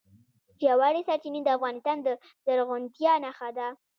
[0.61, 2.07] ژورې سرچینې د افغانستان د
[2.45, 3.67] زرغونتیا نښه ده.